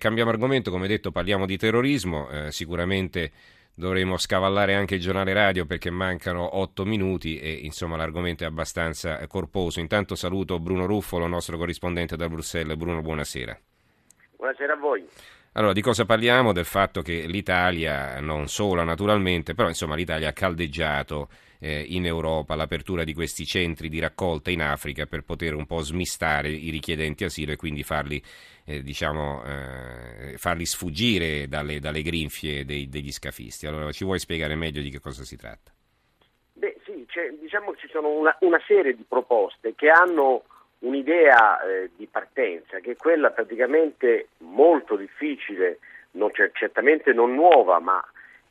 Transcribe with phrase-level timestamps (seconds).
[0.00, 3.32] Cambiamo argomento, come detto parliamo di terrorismo, eh, sicuramente
[3.74, 9.26] dovremo scavallare anche il giornale radio perché mancano otto minuti e insomma l'argomento è abbastanza
[9.26, 9.78] corposo.
[9.78, 12.78] Intanto saluto Bruno Ruffolo, nostro corrispondente da Bruxelles.
[12.78, 13.60] Bruno, buonasera.
[14.38, 15.06] Buonasera a voi.
[15.52, 16.54] Allora, di cosa parliamo?
[16.54, 21.28] Del fatto che l'Italia, non solo naturalmente, però insomma l'Italia ha caldeggiato
[21.60, 25.80] eh, in Europa l'apertura di questi centri di raccolta in Africa per poter un po'
[25.80, 28.20] smistare i richiedenti asilo e quindi farli,
[28.64, 33.66] eh, diciamo, eh, farli sfuggire dalle, dalle grinfie dei, degli scafisti.
[33.66, 35.70] Allora, ci vuoi spiegare meglio di che cosa si tratta?
[36.54, 37.06] Beh sì,
[37.38, 40.44] diciamo che ci sono una, una serie di proposte che hanno
[40.80, 45.78] un'idea eh, di partenza che è quella praticamente molto difficile,
[46.12, 48.02] non, certamente non nuova, ma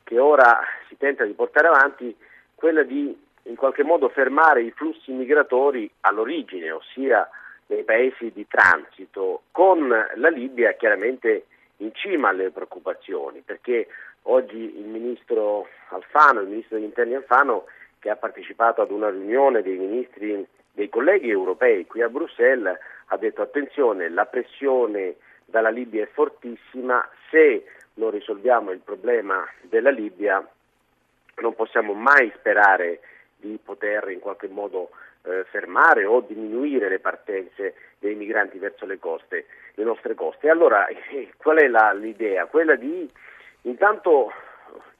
[0.04, 2.14] che ora si tenta di portare avanti,
[2.60, 7.28] quella di in qualche modo fermare i flussi migratori all'origine, ossia
[7.66, 11.46] nei paesi di transito, con la Libia chiaramente
[11.78, 13.88] in cima alle preoccupazioni, perché
[14.24, 17.64] oggi il ministro Alfano, il ministro degli interni Alfano,
[17.98, 23.16] che ha partecipato ad una riunione dei ministri dei colleghi europei qui a Bruxelles ha
[23.16, 30.46] detto attenzione, la pressione dalla Libia è fortissima, se non risolviamo il problema della Libia
[31.40, 33.00] non possiamo mai sperare
[33.36, 34.90] di poter in qualche modo
[35.22, 40.48] eh, fermare o diminuire le partenze dei migranti verso le coste, le nostre coste.
[40.48, 42.46] Allora, eh, qual è la, l'idea?
[42.46, 43.10] Quella di
[43.62, 44.32] intanto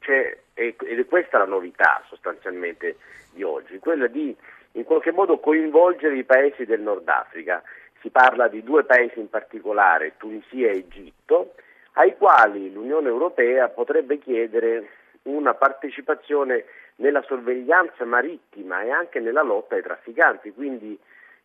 [0.01, 2.97] c'è, ed è questa la novità sostanzialmente
[3.33, 4.37] di oggi, quella di
[4.73, 7.63] in qualche modo coinvolgere i paesi del Nord Africa.
[8.01, 11.55] Si parla di due paesi in particolare, Tunisia e Egitto,
[11.95, 14.89] ai quali l'Unione Europea potrebbe chiedere
[15.23, 16.65] una partecipazione
[16.97, 20.53] nella sorveglianza marittima e anche nella lotta ai trafficanti.
[20.53, 20.99] Quindi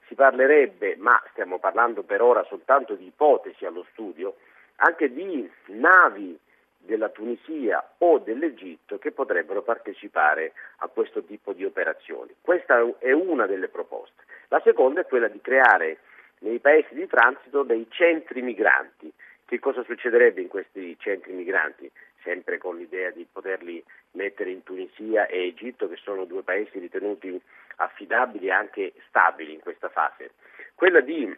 [0.08, 4.36] si parlerebbe, ma stiamo parlando per ora soltanto di ipotesi allo studio,
[4.78, 6.38] anche di navi
[6.78, 12.36] della Tunisia o dell'Egitto che potrebbero partecipare a questo tipo di operazioni.
[12.40, 14.24] Questa è una delle proposte.
[14.50, 15.98] La seconda è quella di creare
[16.40, 19.12] nei paesi di transito dei centri migranti.
[19.46, 21.90] Che cosa succederebbe in questi centri migranti?
[22.26, 27.40] Sempre con l'idea di poterli mettere in Tunisia e Egitto, che sono due paesi ritenuti
[27.76, 30.32] affidabili e anche stabili in questa fase.
[30.74, 31.32] Quella di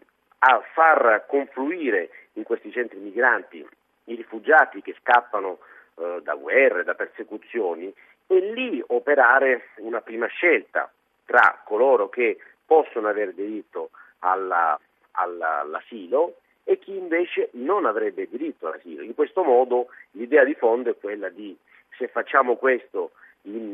[0.73, 3.67] far confluire in questi centri migranti
[4.05, 5.59] i rifugiati che scappano
[5.95, 7.93] eh, da guerre, da persecuzioni
[8.27, 10.89] e lì operare una prima scelta
[11.25, 14.79] tra coloro che possono avere diritto alla,
[15.11, 16.37] alla, all'asilo
[16.69, 19.01] e chi invece non avrebbe diritto all'asilo.
[19.01, 21.57] In questo modo l'idea di fondo è quella di
[21.97, 23.11] se facciamo questo
[23.43, 23.71] in,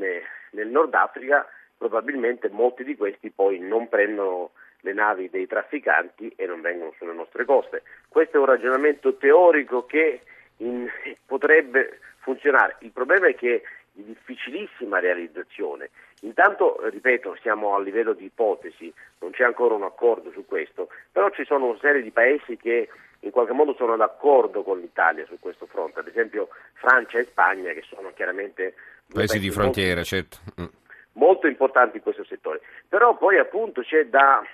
[0.52, 6.46] nel Nord Africa probabilmente molti di questi poi non prendono le navi dei trafficanti e
[6.46, 7.81] non vengono sulle nostre coste.
[8.08, 10.22] Questo è un ragionamento teorico che
[10.58, 10.88] in,
[11.25, 12.75] potrebbe funzionare.
[12.81, 15.90] Il problema è che di difficilissima realizzazione.
[16.22, 21.30] Intanto, ripeto, siamo a livello di ipotesi, non c'è ancora un accordo su questo, però
[21.30, 22.90] ci sono una serie di paesi che
[23.20, 27.72] in qualche modo sono d'accordo con l'Italia su questo fronte, ad esempio Francia e Spagna
[27.72, 28.74] che sono chiaramente
[29.12, 30.38] paesi, di frontiera, molto, certo.
[30.60, 30.66] Mm.
[31.14, 32.62] molto importanti in questo settore.
[32.88, 34.46] Però poi appunto c'è da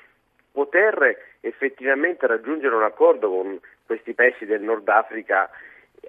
[0.52, 5.50] poter effettivamente raggiungere un accordo con questi paesi del Nord Africa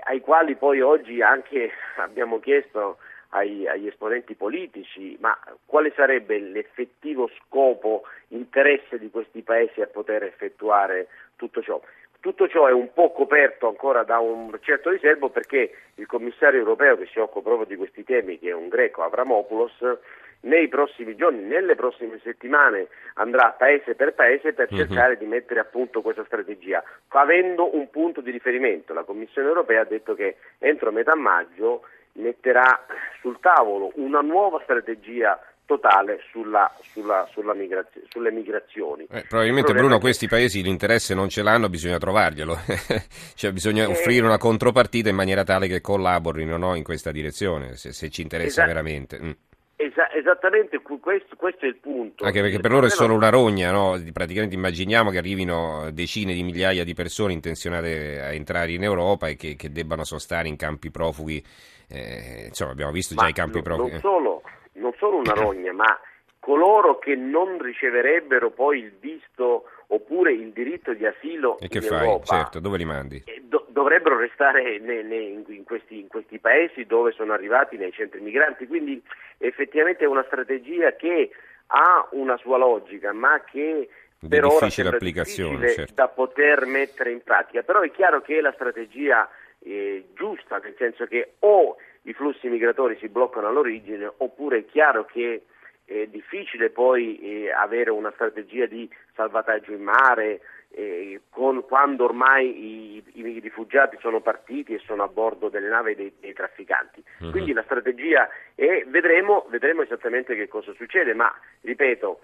[0.04, 2.98] ai quali poi oggi anche abbiamo chiesto
[3.30, 10.24] ai, agli esponenti politici, ma quale sarebbe l'effettivo scopo, interesse di questi paesi a poter
[10.24, 11.80] effettuare tutto ciò?
[12.20, 16.98] Tutto ciò è un po' coperto ancora da un certo riservo perché il commissario europeo
[16.98, 19.98] che si occupa proprio di questi temi, che è un greco, Avramopoulos,
[20.42, 24.76] nei prossimi giorni, nelle prossime settimane andrà paese per paese per mhm.
[24.76, 28.94] cercare di mettere a punto questa strategia, avendo un punto di riferimento.
[28.94, 31.82] La Commissione europea ha detto che entro metà maggio
[32.12, 32.84] metterà
[33.20, 35.38] sul tavolo una nuova strategia
[35.70, 39.06] totale sulla, sulla, sulla migrazio, sulle migrazioni.
[39.08, 40.00] Eh, probabilmente Bruno che...
[40.00, 42.56] questi paesi l'interesse non ce l'hanno, bisogna trovarglielo,
[43.36, 43.86] cioè bisogna eh...
[43.86, 48.22] offrire una contropartita in maniera tale che collaborino no, in questa direzione, se, se ci
[48.22, 48.66] interessa esatto.
[48.66, 49.18] veramente.
[49.22, 49.30] Mm.
[49.76, 52.24] Esa- esattamente questo, questo, è il punto.
[52.24, 53.98] Anche perché per loro è solo una rogna, no?
[54.12, 59.36] praticamente immaginiamo che arrivino decine di migliaia di persone intenzionate a entrare in Europa e
[59.36, 61.42] che, che debbano sostare in campi profughi.
[61.90, 63.90] Eh, insomma, abbiamo visto ma già i campi profughi.
[63.90, 64.42] Non solo,
[64.74, 65.98] non solo una rogna, ma
[66.38, 71.84] coloro che non riceverebbero poi il visto oppure il diritto di asilo e che in
[71.84, 72.04] fai?
[72.04, 73.22] Europa, certo, dove li mandi?
[73.42, 78.20] Do- dovrebbero restare ne- ne- in, questi, in, questi, paesi dove sono arrivati nei centri
[78.20, 79.02] migranti, quindi
[79.38, 81.30] effettivamente è una strategia che
[81.66, 83.88] ha una sua logica, ma che
[84.18, 85.94] di per ora difficile applicazione certo.
[85.94, 89.28] da poter mettere in pratica, però è chiaro che la strategia
[89.62, 95.04] è giusta, nel senso che o i flussi migratori si bloccano all'origine oppure è chiaro
[95.04, 95.44] che
[95.84, 100.40] è difficile poi eh, avere una strategia di salvataggio in mare
[100.70, 105.96] eh, con, quando ormai i, i, rifugiati sono partiti e sono a bordo delle navi
[105.96, 107.02] dei, dei trafficanti.
[107.18, 107.30] Uh-huh.
[107.32, 111.32] Quindi la strategia è, vedremo, vedremo esattamente che cosa succede, ma
[111.62, 112.20] ripeto,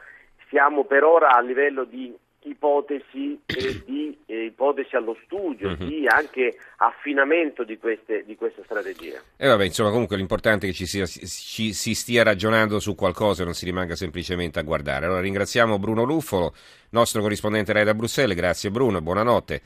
[0.49, 5.87] siamo per ora a livello di ipotesi e di eh, ipotesi allo studio, uh-huh.
[5.87, 9.21] di anche affinamento di queste, di queste strategie.
[9.37, 13.43] E vabbè, insomma, comunque l'importante è che ci, sia, ci, si stia ragionando su qualcosa
[13.43, 15.07] e non si rimanga semplicemente a guardare.
[15.07, 16.55] Allora ringraziamo Bruno Luffolo,
[16.91, 19.63] nostro corrispondente Rai da Bruxelles, grazie Bruno, buonanotte.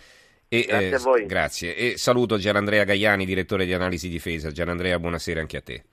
[0.48, 1.26] E, grazie eh, a voi.
[1.26, 1.76] Grazie.
[1.76, 4.50] E saluto Gianandrea Gaiani, direttore di analisi difesa.
[4.50, 5.84] Gianandrea, buonasera anche a te.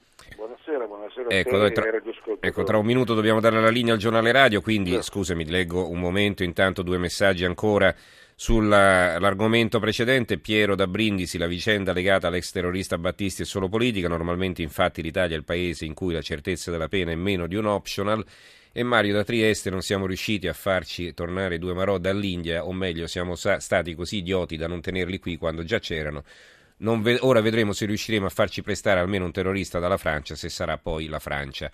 [1.30, 1.84] Ecco, te tra,
[2.40, 5.02] ecco, tra un minuto dobbiamo dare la linea al giornale radio, quindi sì.
[5.02, 7.94] scusami, leggo un momento, intanto due messaggi ancora
[8.40, 14.62] Sull'argomento precedente, Piero da Brindisi, la vicenda legata all'ex terrorista Battisti è solo politica, normalmente
[14.62, 17.66] infatti l'Italia è il paese in cui la certezza della pena è meno di un
[17.66, 18.24] optional
[18.72, 23.08] e Mario da Trieste non siamo riusciti a farci tornare due marò dall'India, o meglio
[23.08, 26.24] siamo stati così idioti da non tenerli qui quando già c'erano.
[26.78, 30.78] Ve- ora vedremo se riusciremo a farci prestare almeno un terrorista dalla Francia, se sarà
[30.78, 31.72] poi la Francia.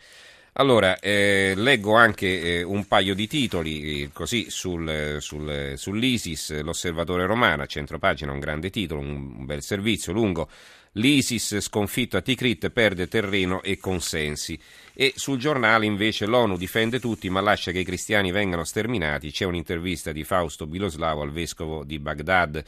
[0.55, 7.25] Allora, eh, leggo anche eh, un paio di titoli, eh, così sul, sul, sull'ISIS, l'osservatore
[7.25, 10.47] romano, a centro pagina, un grande titolo, un, un bel servizio lungo.
[10.91, 14.59] L'ISIS sconfitto a Tikrit perde terreno e consensi.
[14.93, 19.31] E sul giornale invece l'ONU difende tutti ma lascia che i cristiani vengano sterminati.
[19.31, 22.63] C'è un'intervista di Fausto Biloslavo al vescovo di Baghdad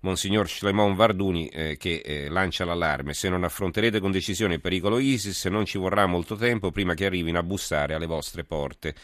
[0.00, 3.14] Monsignor Shlemon Varduni eh, che eh, lancia l'allarme.
[3.14, 7.06] Se non affronterete con decisione il pericolo ISIS non ci vorrà molto tempo prima che
[7.06, 8.94] arrivino a bussare alle vostre porte.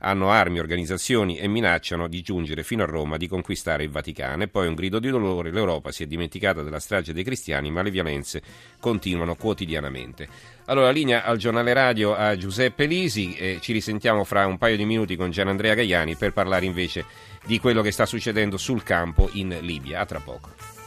[0.00, 4.44] Hanno armi, organizzazioni e minacciano di giungere fino a Roma, di conquistare il Vaticano.
[4.44, 7.82] E poi un grido di dolore, l'Europa si è dimenticata della strage dei cristiani, ma
[7.82, 8.42] le violenze
[8.78, 10.28] continuano quotidianamente.
[10.66, 14.84] Allora, linea al giornale radio a Giuseppe Lisi e ci risentiamo fra un paio di
[14.84, 17.04] minuti con Gianandrea Gaiani per parlare invece
[17.44, 20.00] di quello che sta succedendo sul campo in Libia.
[20.00, 20.77] A tra poco.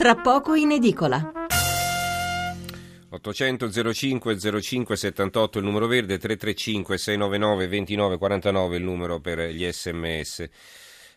[0.00, 1.30] Tra poco in edicola.
[3.10, 9.70] 800 05 05 78 il numero verde, 335 699 29 49 il numero per gli
[9.70, 10.48] sms.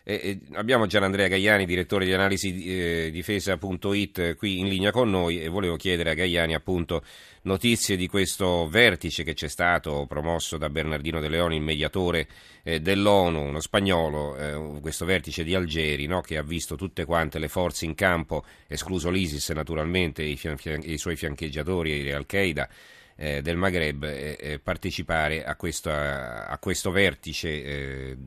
[0.05, 5.41] E, e abbiamo Gianandrea Gaiani, direttore di analisi eh, difesa.it, qui in linea con noi
[5.41, 7.03] e volevo chiedere a Gaiani appunto
[7.43, 12.27] notizie di questo vertice che c'è stato promosso da Bernardino De Leoni, il mediatore
[12.63, 17.39] eh, dell'ONU, uno spagnolo, eh, questo vertice di Algeri no, che ha visto tutte quante
[17.39, 22.67] le forze in campo, escluso l'ISIS naturalmente, i, fian- i suoi fiancheggiatori Al-Qaeda
[23.15, 28.17] eh, del Maghreb eh, partecipare a questo, a, a questo vertice eh,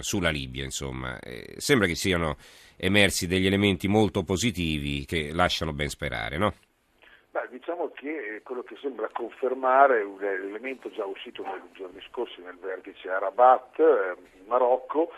[0.00, 0.64] sulla Libia.
[0.64, 1.18] Insomma.
[1.20, 2.36] Eh, sembra che siano
[2.76, 6.54] emersi degli elementi molto positivi che lasciano ben sperare, no?
[7.30, 12.56] Beh, diciamo che quello che sembra confermare un elemento già uscito nei giorni scorsi nel
[12.60, 15.12] vertice a Rabat, eh, in Marocco,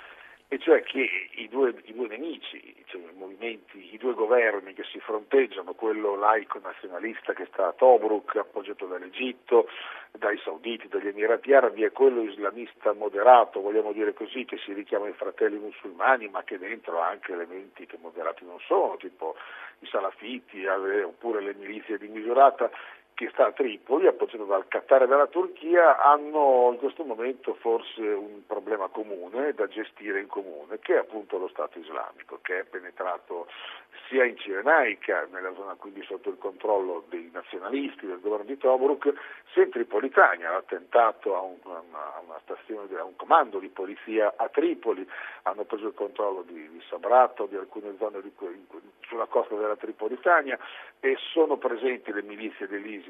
[0.52, 3.61] e cioè che i due, i due nemici, cioè i
[3.93, 9.69] i due governi che si fronteggiano, quello laico nazionalista che sta a Tobruk, appoggiato dall'Egitto,
[10.10, 15.06] dai sauditi, dagli Emirati Arabi, e quello islamista moderato, vogliamo dire così, che si richiama
[15.06, 19.36] i fratelli musulmani, ma che dentro ha anche elementi che moderati non sono, tipo
[19.79, 22.72] i salafiti eh, oppure le milizie di misurata,
[23.20, 28.00] che sta a Tripoli, appoggiato dal Qatar e dalla Turchia, hanno in questo momento forse
[28.00, 32.65] un problema comune da gestire in comune, che è appunto lo Stato islamico, che è
[32.65, 33.46] penetrato
[34.08, 39.12] sia in Cirenaica, nella zona quindi sotto il controllo dei nazionalisti del governo di Tobruk,
[39.53, 44.32] sia in Tripolitania, ha attentato a, un, a, una stazione, a un comando di polizia
[44.34, 45.06] a Tripoli,
[45.43, 48.32] hanno preso il controllo di, di Sabrato, di alcune zone di,
[49.06, 50.58] sulla costa della Tripolitania
[51.00, 53.09] e sono presenti le milizie dell'ISIS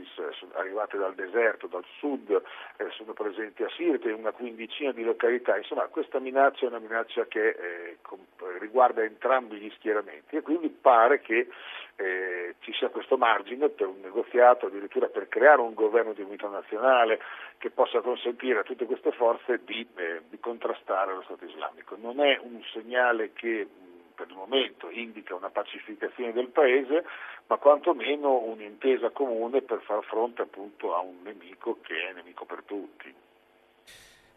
[0.55, 5.57] arrivate dal deserto, dal sud, eh, sono presenti a Sirte in una quindicina di località,
[5.57, 7.99] insomma questa minaccia è una minaccia che eh,
[8.59, 11.49] riguarda entrambi gli schieramenti e quindi pare che
[11.97, 16.49] eh, ci sia questo margine per un negoziato, addirittura per creare un governo di unità
[16.49, 17.21] nazionale
[17.59, 21.97] che possa consentire a tutte queste forze di, eh, di contrastare lo Stato islamico.
[22.01, 23.67] Non è un segnale che
[24.15, 27.05] per il momento indica una pacificazione del paese,
[27.47, 32.63] ma quantomeno un'intesa comune per far fronte appunto a un nemico che è nemico per
[32.65, 33.15] tutti.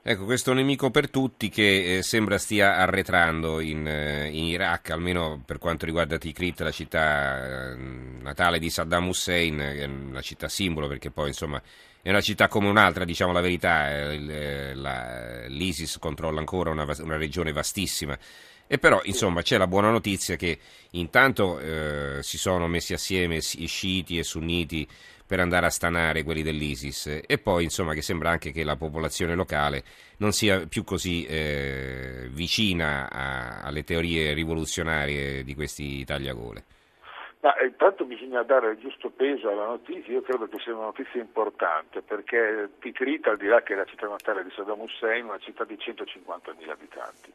[0.06, 5.42] Ecco, questo nemico per tutti che eh, sembra stia arretrando in, eh, in, Iraq, almeno
[5.46, 10.90] per quanto riguarda Tikrit, la città eh, natale di Saddam Hussein, è una città simbolo
[10.90, 11.62] perché poi insomma
[12.02, 17.16] è una città come un'altra, diciamo la verità, eh, la, l'ISIS controlla ancora una, una,
[17.16, 18.20] regione vastissima.
[18.68, 20.58] E però, insomma, c'è la buona notizia che
[20.92, 24.88] intanto eh, si sono messi assieme i sciiti e sunniti
[25.26, 29.36] per andare a stanare quelli dell'ISIS e poi insomma che sembra anche che la popolazione
[29.36, 29.84] locale
[30.18, 36.64] non sia più così eh, vicina a, alle teorie rivoluzionarie di questi tagliagole.
[37.44, 40.86] Ma eh, intanto bisogna dare il giusto peso alla notizia, io credo che sia una
[40.86, 45.26] notizia importante perché Tikrit, al di là che è la città natale di Saddam Hussein,
[45.26, 47.34] è una città di 150.000 abitanti.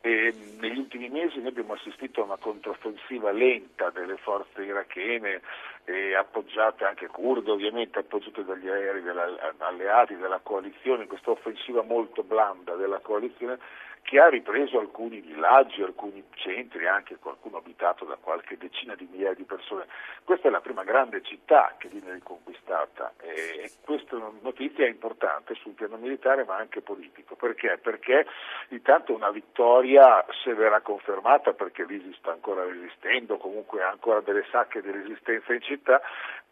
[0.00, 5.40] E negli ultimi mesi noi abbiamo assistito a una controffensiva lenta delle forze irachene
[5.84, 12.22] e appoggiate anche kurde ovviamente, appoggiate dagli aerei della, alleati della coalizione, questa offensiva molto
[12.22, 13.58] blanda della coalizione
[14.04, 19.32] che ha ripreso alcuni villaggi, alcuni centri, anche qualcuno abitato da qualche decina di migliaia
[19.32, 19.86] di persone.
[20.24, 25.72] Questa è la prima grande città che viene riconquistata e questa notizia è importante sul
[25.72, 27.34] piano militare ma anche politico.
[27.34, 27.78] Perché?
[27.82, 28.26] Perché
[28.68, 34.44] intanto una vittoria, se verrà confermata, perché l'ISIS sta ancora resistendo, comunque ha ancora delle
[34.50, 36.00] sacche di resistenza in città,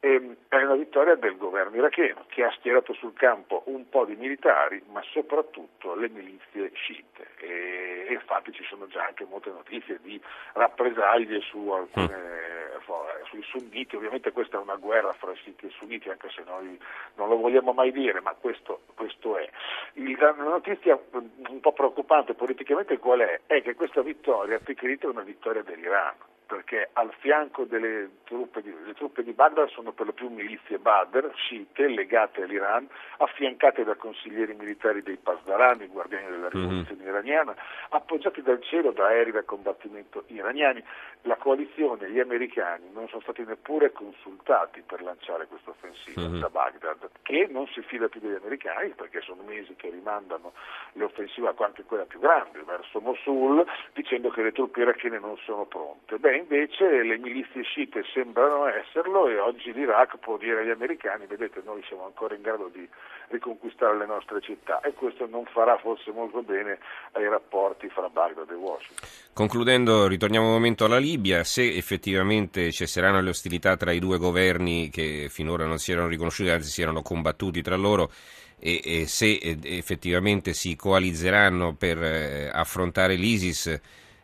[0.00, 4.16] ehm, è una vittoria del governo iracheno che ha schierato sul campo un po' di
[4.16, 9.98] militari ma soprattutto le milizie sciite e, e infatti ci sono già anche molte notizie
[10.02, 10.20] di
[10.54, 13.24] rappresaglie su alcune, mm.
[13.28, 16.78] sui sunniti, ovviamente questa è una guerra fra sciiti e sunniti anche se noi
[17.14, 19.48] non lo vogliamo mai dire, ma questo, questo è.
[19.94, 23.40] Il, la notizia un po' preoccupante politicamente qual è?
[23.46, 26.14] È che questa vittoria Tikrit è una vittoria dell'Iran
[26.52, 30.78] perché al fianco delle truppe di, le truppe di Baghdad sono per lo più milizie
[30.78, 36.60] Badr, sciite, legate all'Iran, affiancate da consiglieri militari dei Pasdarani, guardiani della mhm.
[36.60, 37.08] rivoluzione mm-hmm.
[37.08, 37.54] iraniana,
[37.88, 40.84] appoggiati dal cielo da aerei da combattimento iraniani.
[41.22, 46.40] La coalizione, gli americani non sono stati neppure consultati per lanciare questa offensiva mm-hmm.
[46.40, 50.52] da Baghdad, che non si fida più degli americani perché sono mesi che rimandano
[50.92, 55.64] le offensive, anche quella più grande, verso Mosul, dicendo che le truppe irachene non sono
[55.64, 56.18] pronte.
[56.18, 61.62] Beh, invece le milizie sciite sembrano esserlo e oggi l'Iraq può dire agli americani vedete
[61.64, 62.86] noi siamo ancora in grado di
[63.28, 66.78] riconquistare le nostre città e questo non farà forse molto bene
[67.12, 69.08] ai rapporti fra Baghdad e Washington.
[69.32, 74.90] Concludendo, ritorniamo un momento alla Libia, se effettivamente cesseranno le ostilità tra i due governi
[74.90, 78.10] che finora non si erano riconosciuti, anzi si erano combattuti tra loro,
[78.58, 83.80] e, e se effettivamente si coalizzeranno per eh, affrontare l'ISIS,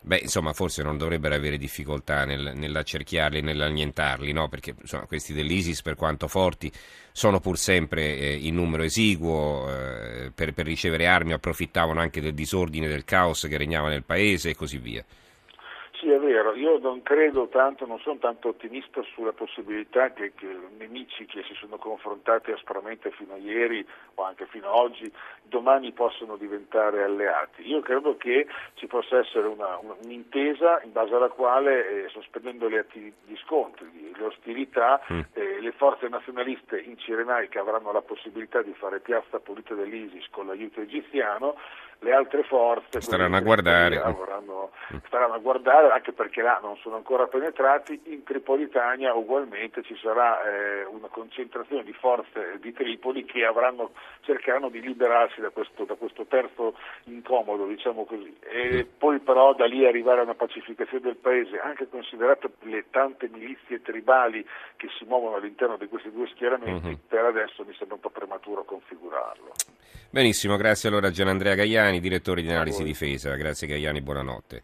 [0.09, 4.49] Beh, insomma, forse non dovrebbero avere difficoltà nel, nell'accerchiarli nell'annientarli, no?
[4.49, 6.73] Perché insomma, questi dell'ISIS, per quanto forti,
[7.12, 12.33] sono pur sempre eh, in numero esiguo, eh, per, per ricevere armi approfittavano anche del
[12.33, 15.05] disordine, del caos che regnava nel paese e così via.
[15.99, 20.47] Sì, è vero, io non credo tanto, non sono tanto ottimista sulla possibilità che, che,
[20.78, 25.12] nemici che si sono confrontati aspramente fino a ieri o anche fino ad oggi
[25.43, 27.67] domani possano diventare alleati.
[27.67, 32.78] Io credo che ci possa essere una, un'intesa in base alla quale, eh, sospendendo le
[32.78, 35.21] atti, gli scontri, le ostilità, mm.
[35.33, 40.47] eh, le forze nazionaliste in Cirenaica avranno la possibilità di fare piazza pulita dell'ISIS con
[40.47, 41.57] l'aiuto egiziano,
[42.01, 43.99] le altre forze staranno a guardare.
[43.99, 44.71] Vorranno,
[45.07, 50.41] staranno a guardare anche perché là non sono ancora penetrati, in Tripolitania ugualmente ci sarà
[50.43, 55.95] eh, una concentrazione di forze di Tripoli che avranno, cercheranno di liberarsi da questo, da
[55.95, 61.17] questo terzo incomodo, diciamo così, e poi però da lì arrivare a una pacificazione del
[61.17, 64.08] paese, anche considerate le tante milizie tribali
[64.77, 67.00] che si muovono all'interno di questi due schieramenti, uh-huh.
[67.09, 69.53] per adesso mi sembra un po' prematuro configurarlo.
[70.11, 73.35] Benissimo, grazie allora a Gian Andrea Gaiani, direttore di analisi difesa.
[73.37, 74.62] Grazie Gaiani, buonanotte.